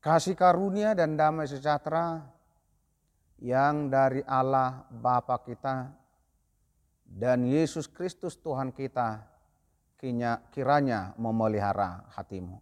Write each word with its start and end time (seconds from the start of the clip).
Kasih 0.00 0.32
karunia 0.32 0.96
dan 0.96 1.12
damai 1.12 1.44
sejahtera 1.44 2.24
yang 3.36 3.92
dari 3.92 4.24
Allah 4.24 4.88
Bapa 4.88 5.36
kita 5.44 5.92
dan 7.04 7.44
Yesus 7.44 7.84
Kristus 7.84 8.40
Tuhan 8.40 8.72
kita 8.72 9.28
kiranya 10.56 11.12
memelihara 11.20 12.08
hatimu. 12.16 12.56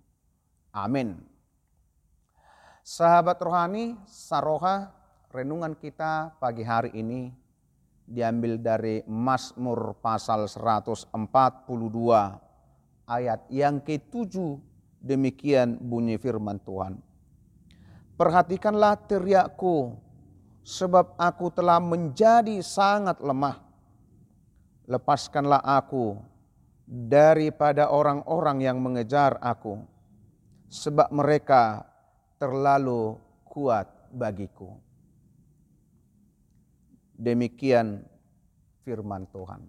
Amin. 0.75 1.23
Sahabat 2.83 3.39
rohani, 3.39 3.95
saroha, 4.11 4.91
renungan 5.31 5.79
kita 5.79 6.35
pagi 6.43 6.67
hari 6.67 6.91
ini 6.99 7.31
diambil 8.03 8.59
dari 8.59 9.07
Mazmur 9.07 9.95
pasal 10.03 10.51
142 10.51 11.15
ayat 13.07 13.47
yang 13.47 13.79
ketujuh 13.79 14.59
demikian 14.99 15.79
bunyi 15.79 16.19
firman 16.19 16.59
Tuhan. 16.67 17.08
Perhatikanlah 18.19 18.99
teriakku, 19.07 19.95
sebab 20.67 21.15
aku 21.15 21.55
telah 21.55 21.79
menjadi 21.79 22.59
sangat 22.67 23.23
lemah. 23.23 23.63
Lepaskanlah 24.91 25.63
aku 25.63 26.19
daripada 26.83 27.95
orang-orang 27.95 28.67
yang 28.67 28.83
mengejar 28.83 29.39
aku, 29.39 29.79
sebab 30.67 31.15
mereka 31.15 31.87
terlalu 32.43 33.23
kuat 33.47 33.87
bagiku. 34.11 34.75
Demikian 37.15 38.03
firman 38.83 39.31
Tuhan. 39.31 39.63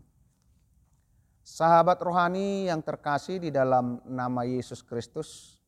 Sahabat 1.46 2.02
rohani 2.02 2.66
yang 2.66 2.82
terkasih 2.82 3.38
di 3.38 3.54
dalam 3.54 4.02
nama 4.10 4.42
Yesus 4.42 4.82
Kristus, 4.82 5.59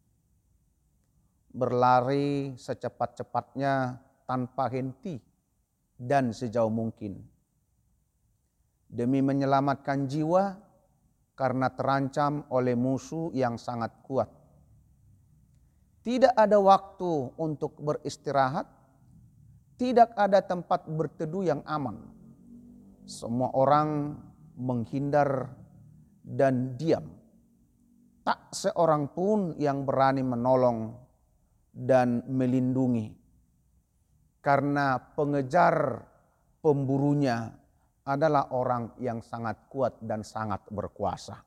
berlari 1.52 2.56
secepat-cepatnya 2.56 4.00
tanpa 4.24 4.72
henti 4.72 5.20
dan 6.00 6.32
sejauh 6.32 6.72
mungkin. 6.72 7.20
Demi 8.92 9.24
menyelamatkan 9.24 10.08
jiwa 10.08 10.56
karena 11.36 11.72
terancam 11.72 12.44
oleh 12.52 12.76
musuh 12.76 13.32
yang 13.32 13.56
sangat 13.56 13.92
kuat. 14.04 14.28
Tidak 16.02 16.34
ada 16.34 16.58
waktu 16.58 17.38
untuk 17.38 17.78
beristirahat, 17.78 18.66
tidak 19.78 20.12
ada 20.18 20.42
tempat 20.42 20.90
berteduh 20.90 21.46
yang 21.46 21.62
aman. 21.64 22.02
Semua 23.06 23.54
orang 23.54 24.18
menghindar 24.58 25.54
dan 26.26 26.74
diam. 26.78 27.06
Tak 28.22 28.54
seorang 28.54 29.10
pun 29.14 29.58
yang 29.58 29.86
berani 29.86 30.22
menolong 30.22 30.94
dan 31.72 32.28
melindungi. 32.28 33.16
Karena 34.44 35.00
pengejar 35.00 36.04
pemburunya 36.60 37.50
adalah 38.06 38.52
orang 38.52 38.98
yang 39.00 39.24
sangat 39.24 39.72
kuat 39.72 39.98
dan 40.04 40.26
sangat 40.26 40.66
berkuasa. 40.68 41.40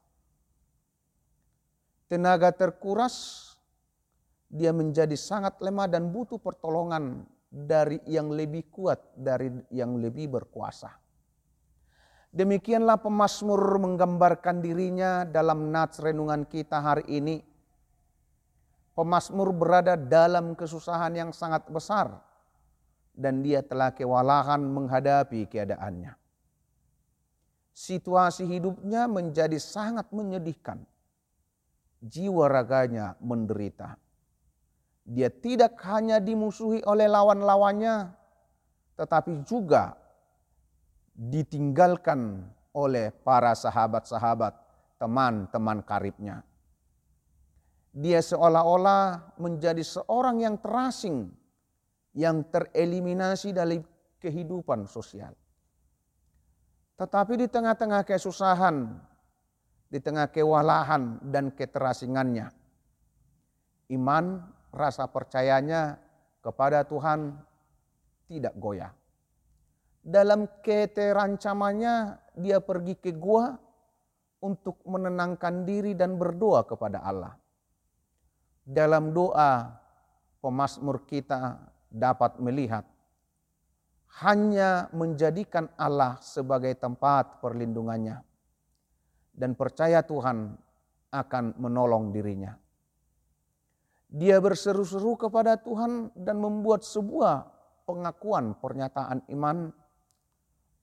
Tenaga 2.09 2.55
terkuras, 2.55 3.51
dia 4.47 4.71
menjadi 4.71 5.19
sangat 5.19 5.59
lemah 5.59 5.91
dan 5.91 6.15
butuh 6.15 6.39
pertolongan 6.39 7.27
dari 7.51 7.99
yang 8.07 8.31
lebih 8.31 8.71
kuat, 8.71 9.15
dari 9.19 9.51
yang 9.75 9.99
lebih 9.99 10.31
berkuasa. 10.31 10.95
Demikianlah 12.35 12.99
pemazmur 12.99 13.79
menggambarkan 13.79 14.59
dirinya 14.59 15.23
dalam 15.23 15.71
nats 15.71 16.03
renungan 16.03 16.47
kita 16.51 16.83
hari 16.83 17.07
ini 17.07 17.39
Pemasmur 18.95 19.51
berada 19.51 19.99
dalam 19.99 20.55
kesusahan 20.55 21.19
yang 21.19 21.31
sangat 21.35 21.67
besar 21.67 22.15
dan 23.11 23.43
dia 23.43 23.59
telah 23.59 23.91
kewalahan 23.91 24.63
menghadapi 24.63 25.51
keadaannya. 25.51 26.15
Situasi 27.75 28.47
hidupnya 28.47 29.11
menjadi 29.11 29.59
sangat 29.59 30.15
menyedihkan. 30.15 30.87
Jiwa 32.07 32.47
raganya 32.47 33.19
menderita. 33.19 33.99
Dia 35.03 35.27
tidak 35.27 35.75
hanya 35.91 36.23
dimusuhi 36.23 36.79
oleh 36.87 37.11
lawan-lawannya, 37.11 38.15
tetapi 38.95 39.43
juga 39.43 39.99
ditinggalkan 41.19 42.47
oleh 42.71 43.11
para 43.11 43.59
sahabat-sahabat, 43.59 44.55
teman-teman 45.03 45.83
karibnya 45.83 46.47
dia 47.95 48.19
seolah-olah 48.19 49.39
menjadi 49.39 49.81
seorang 49.87 50.43
yang 50.43 50.59
terasing, 50.59 51.31
yang 52.19 52.43
tereliminasi 52.51 53.55
dari 53.55 53.79
kehidupan 54.19 54.91
sosial. 54.91 55.31
Tetapi 56.99 57.39
di 57.39 57.47
tengah-tengah 57.47 58.03
kesusahan, 58.03 58.99
di 59.87 60.03
tengah 60.03 60.27
kewalahan 60.27 61.23
dan 61.23 61.55
keterasingannya, 61.55 62.51
iman, 63.95 64.43
rasa 64.75 65.07
percayanya 65.07 65.95
kepada 66.43 66.83
Tuhan 66.83 67.39
tidak 68.27 68.59
goyah. 68.59 68.91
Dalam 70.03 70.51
keterancamannya, 70.67 72.19
dia 72.43 72.59
pergi 72.59 72.99
ke 72.99 73.15
gua 73.15 73.55
untuk 74.43 74.83
menenangkan 74.83 75.63
diri 75.63 75.95
dan 75.95 76.19
berdoa 76.19 76.67
kepada 76.67 77.01
Allah 77.01 77.44
dalam 78.65 79.13
doa 79.13 79.77
pemazmur 80.41 81.05
kita 81.05 81.61
dapat 81.93 82.41
melihat 82.41 82.89
hanya 84.25 84.89
menjadikan 84.97 85.69
Allah 85.77 86.17
sebagai 86.25 86.73
tempat 86.81 87.45
perlindungannya 87.45 88.25
dan 89.35 89.53
percaya 89.59 90.01
Tuhan 90.01 90.55
akan 91.11 91.45
menolong 91.59 92.15
dirinya. 92.15 92.55
Dia 94.15 94.39
berseru-seru 94.39 95.19
kepada 95.19 95.59
Tuhan 95.59 96.15
dan 96.15 96.39
membuat 96.39 96.87
sebuah 96.87 97.51
pengakuan 97.83 98.55
pernyataan 98.63 99.27
iman 99.35 99.75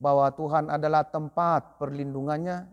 bahwa 0.02 0.28
Tuhan 0.36 0.68
adalah 0.68 1.08
tempat 1.08 1.80
perlindungannya 1.80 2.68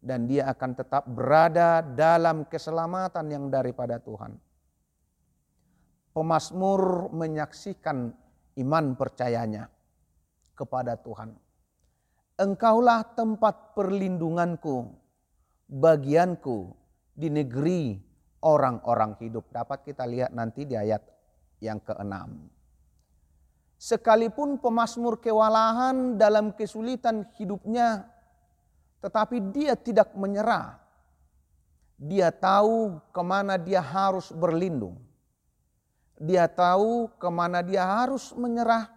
dan 0.00 0.24
dia 0.24 0.48
akan 0.48 0.72
tetap 0.72 1.04
berada 1.06 1.84
dalam 1.84 2.48
keselamatan 2.48 3.26
yang 3.28 3.44
daripada 3.52 4.00
Tuhan. 4.00 4.34
Pemasmur 6.10 7.12
menyaksikan 7.14 8.10
iman 8.58 8.86
percayanya 8.96 9.68
kepada 10.56 10.96
Tuhan. 10.98 11.36
Engkaulah 12.40 13.04
tempat 13.12 13.76
perlindunganku, 13.76 14.88
bagianku 15.68 16.72
di 17.12 17.28
negeri 17.28 18.00
orang-orang 18.40 19.20
hidup. 19.20 19.52
Dapat 19.52 19.84
kita 19.84 20.08
lihat 20.08 20.32
nanti 20.32 20.64
di 20.64 20.74
ayat 20.74 21.04
yang 21.60 21.78
keenam. 21.84 22.48
Sekalipun 23.80 24.60
pemasmur 24.60 25.20
kewalahan 25.20 26.20
dalam 26.20 26.52
kesulitan 26.52 27.28
hidupnya, 27.36 28.08
tetapi 29.00 29.40
dia 29.52 29.74
tidak 29.76 30.12
menyerah. 30.12 30.76
Dia 32.00 32.32
tahu 32.32 32.96
ke 33.12 33.20
mana 33.20 33.60
dia 33.60 33.84
harus 33.84 34.32
berlindung. 34.32 34.96
Dia 36.20 36.48
tahu 36.48 37.08
ke 37.16 37.28
mana 37.32 37.64
dia 37.64 37.84
harus 37.84 38.32
menyerah 38.36 38.88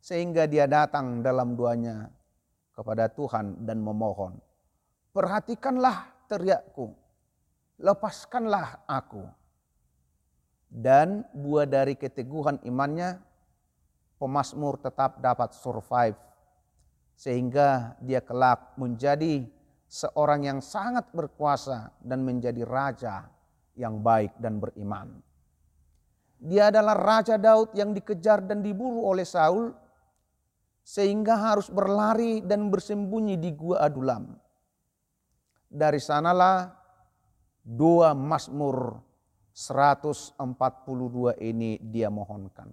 sehingga 0.00 0.44
dia 0.44 0.64
datang 0.68 1.24
dalam 1.24 1.56
duanya 1.56 2.08
kepada 2.76 3.08
Tuhan 3.12 3.64
dan 3.64 3.80
memohon. 3.80 4.40
Perhatikanlah 5.12 6.08
teriakku, 6.28 6.96
lepaskanlah 7.80 8.84
aku. 8.88 9.24
Dan 10.70 11.26
buah 11.34 11.66
dari 11.66 11.98
keteguhan 11.98 12.62
imannya, 12.62 13.18
pemasmur 14.20 14.78
tetap 14.78 15.18
dapat 15.18 15.50
survive 15.56 16.29
sehingga 17.20 18.00
dia 18.00 18.24
kelak 18.24 18.80
menjadi 18.80 19.44
seorang 19.84 20.48
yang 20.48 20.64
sangat 20.64 21.12
berkuasa 21.12 21.92
dan 22.00 22.24
menjadi 22.24 22.64
raja 22.64 23.28
yang 23.76 24.00
baik 24.00 24.40
dan 24.40 24.56
beriman. 24.56 25.20
Dia 26.40 26.72
adalah 26.72 26.96
Raja 26.96 27.36
Daud 27.36 27.76
yang 27.76 27.92
dikejar 27.92 28.40
dan 28.48 28.64
diburu 28.64 29.04
oleh 29.04 29.28
Saul 29.28 29.68
sehingga 30.80 31.36
harus 31.36 31.68
berlari 31.68 32.40
dan 32.40 32.72
bersembunyi 32.72 33.36
di 33.36 33.52
gua 33.52 33.84
Adulam. 33.84 34.32
Dari 35.68 36.00
sanalah 36.00 36.72
dua 37.60 38.16
Mazmur 38.16 38.96
142 39.52 40.40
ini 41.44 41.76
dia 41.84 42.08
mohonkan. 42.08 42.72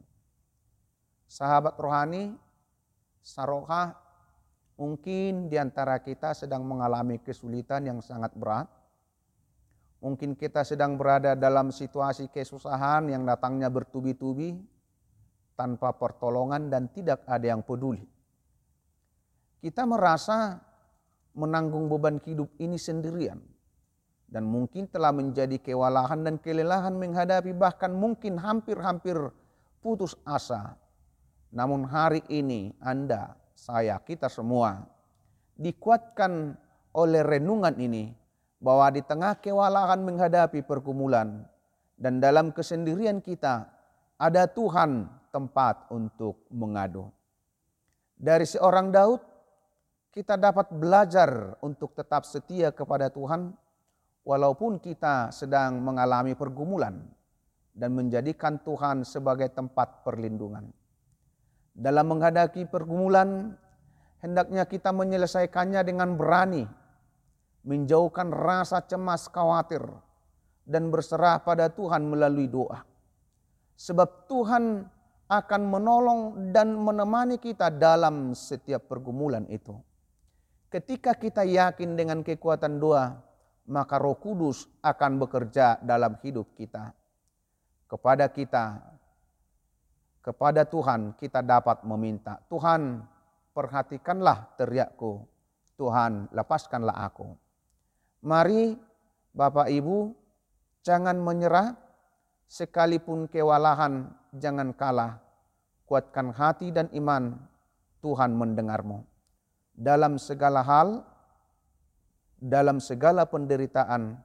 Sahabat 1.28 1.76
rohani, 1.76 2.32
Saroha 3.20 4.07
Mungkin 4.78 5.50
di 5.50 5.58
antara 5.58 5.98
kita 5.98 6.38
sedang 6.38 6.62
mengalami 6.62 7.18
kesulitan 7.18 7.90
yang 7.90 8.00
sangat 8.00 8.34
berat. 8.38 8.70
Mungkin 9.98 10.38
kita 10.38 10.62
sedang 10.62 10.94
berada 10.94 11.34
dalam 11.34 11.74
situasi 11.74 12.30
kesusahan 12.30 13.10
yang 13.10 13.26
datangnya 13.26 13.74
bertubi-tubi 13.74 14.54
tanpa 15.58 15.98
pertolongan 15.98 16.70
dan 16.70 16.86
tidak 16.94 17.26
ada 17.26 17.50
yang 17.50 17.66
peduli. 17.66 18.06
Kita 19.58 19.90
merasa 19.90 20.62
menanggung 21.34 21.90
beban 21.90 22.22
hidup 22.22 22.54
ini 22.62 22.78
sendirian 22.78 23.42
dan 24.30 24.44
mungkin 24.46 24.86
telah 24.92 25.16
menjadi 25.16 25.58
kewalahan 25.58 26.22
dan 26.22 26.36
kelelahan 26.38 26.94
menghadapi 26.94 27.56
bahkan 27.58 27.90
mungkin 27.96 28.38
hampir-hampir 28.38 29.16
putus 29.82 30.14
asa. 30.28 30.76
Namun 31.50 31.88
hari 31.88 32.22
ini 32.28 32.76
Anda, 32.84 33.34
saya, 33.58 33.98
kita 33.98 34.30
semua 34.30 34.86
dikuatkan 35.58 36.54
oleh 36.94 37.26
renungan 37.26 37.74
ini 37.82 38.14
bahwa 38.62 38.94
di 38.94 39.02
tengah 39.02 39.42
kewalahan 39.42 39.98
menghadapi 40.06 40.62
pergumulan 40.62 41.42
dan 41.98 42.22
dalam 42.22 42.54
kesendirian 42.54 43.18
kita 43.18 43.66
ada 44.22 44.46
Tuhan 44.46 45.10
tempat 45.34 45.90
untuk 45.90 46.46
mengadu. 46.54 47.10
Dari 48.18 48.46
seorang 48.46 48.94
Daud 48.94 49.22
kita 50.14 50.38
dapat 50.38 50.74
belajar 50.74 51.58
untuk 51.62 51.94
tetap 51.94 52.26
setia 52.26 52.74
kepada 52.74 53.10
Tuhan 53.10 53.54
walaupun 54.26 54.82
kita 54.82 55.30
sedang 55.30 55.78
mengalami 55.82 56.34
pergumulan 56.34 56.98
dan 57.78 57.94
menjadikan 57.94 58.58
Tuhan 58.66 59.06
sebagai 59.06 59.54
tempat 59.54 60.02
perlindungan. 60.02 60.66
Dalam 61.78 62.10
menghadapi 62.10 62.66
pergumulan, 62.66 63.54
hendaknya 64.26 64.66
kita 64.66 64.90
menyelesaikannya 64.90 65.86
dengan 65.86 66.18
berani 66.18 66.66
menjauhkan 67.62 68.34
rasa 68.34 68.82
cemas 68.82 69.30
khawatir 69.30 69.86
dan 70.66 70.90
berserah 70.90 71.38
pada 71.46 71.70
Tuhan 71.70 72.02
melalui 72.10 72.50
doa. 72.50 72.82
Sebab 73.78 74.26
Tuhan 74.26 74.90
akan 75.30 75.62
menolong 75.70 76.22
dan 76.50 76.74
menemani 76.74 77.38
kita 77.38 77.70
dalam 77.70 78.34
setiap 78.34 78.90
pergumulan 78.90 79.46
itu. 79.52 79.78
Ketika 80.74 81.14
kita 81.14 81.46
yakin 81.46 81.94
dengan 81.94 82.26
kekuatan 82.26 82.82
doa, 82.82 83.22
maka 83.70 84.00
Roh 84.00 84.18
Kudus 84.18 84.66
akan 84.82 85.20
bekerja 85.20 85.78
dalam 85.84 86.18
hidup 86.24 86.58
kita. 86.58 86.96
Kepada 87.88 88.28
kita, 88.32 88.97
kepada 90.28 90.68
Tuhan 90.68 91.16
kita 91.16 91.40
dapat 91.40 91.88
meminta, 91.88 92.36
Tuhan 92.52 93.00
perhatikanlah 93.56 94.60
teriakku, 94.60 95.24
Tuhan 95.80 96.28
lepaskanlah 96.36 97.00
aku. 97.08 97.32
Mari 98.28 98.76
Bapak 99.32 99.72
Ibu 99.72 100.12
jangan 100.84 101.16
menyerah 101.16 101.80
sekalipun 102.44 103.32
kewalahan 103.32 104.12
jangan 104.36 104.76
kalah. 104.76 105.24
Kuatkan 105.88 106.36
hati 106.36 106.76
dan 106.76 106.92
iman 106.92 107.32
Tuhan 108.04 108.36
mendengarmu. 108.36 109.08
Dalam 109.72 110.20
segala 110.20 110.60
hal, 110.60 111.08
dalam 112.36 112.84
segala 112.84 113.24
penderitaan, 113.24 114.20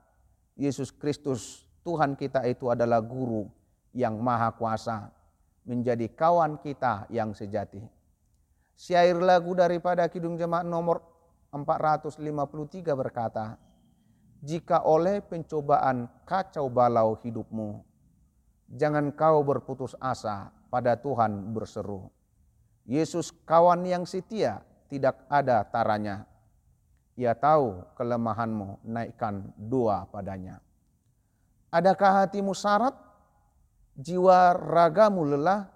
Yesus 0.59 0.91
Kristus 0.91 1.63
Tuhan 1.87 2.19
kita 2.19 2.43
itu 2.51 2.67
adalah 2.67 2.99
guru 2.99 3.47
yang 3.95 4.19
maha 4.19 4.51
kuasa, 4.59 5.22
menjadi 5.63 6.11
kawan 6.11 6.59
kita 6.59 7.07
yang 7.11 7.35
sejati. 7.35 7.83
Syair 8.75 9.19
lagu 9.23 9.55
daripada 9.55 10.09
Kidung 10.11 10.35
Jemaat 10.35 10.67
nomor 10.67 11.03
453 11.55 12.19
berkata, 12.97 13.61
jika 14.43 14.83
oleh 14.83 15.23
pencobaan 15.23 16.11
kacau 16.27 16.67
balau 16.67 17.15
hidupmu, 17.23 17.79
jangan 18.75 19.15
kau 19.15 19.45
berputus 19.47 19.95
asa 20.03 20.51
pada 20.67 20.99
Tuhan 20.99 21.55
berseru. 21.55 22.11
Yesus 22.83 23.31
kawan 23.47 23.87
yang 23.87 24.03
setia 24.03 24.67
tidak 24.91 25.23
ada 25.31 25.63
taranya. 25.63 26.27
Ia 27.15 27.37
tahu 27.39 27.87
kelemahanmu, 27.95 28.83
naikkan 28.83 29.53
doa 29.55 30.09
padanya. 30.11 30.59
Adakah 31.71 32.25
hatimu 32.27 32.57
syarat? 32.57 32.99
Jiwa 33.93 34.57
ragamu 34.57 35.29
lelah? 35.29 35.69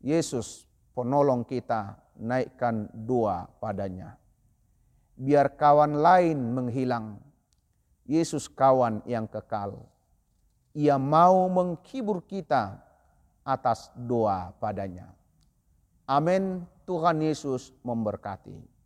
Yesus 0.00 0.64
penolong 0.96 1.44
kita, 1.44 1.94
naikkan 2.18 2.88
doa 2.92 3.46
padanya. 3.60 4.16
Biar 5.14 5.52
kawan 5.54 6.00
lain 6.00 6.38
menghilang, 6.56 7.20
Yesus 8.08 8.48
kawan 8.48 9.04
yang 9.04 9.28
kekal. 9.28 9.86
Ia 10.74 10.96
mau 10.96 11.46
menghibur 11.52 12.24
kita 12.24 12.80
atas 13.44 13.92
doa 13.94 14.50
padanya. 14.56 15.12
Amin. 16.08 16.66
Tuhan 16.88 17.22
Yesus 17.22 17.70
memberkati. 17.86 18.79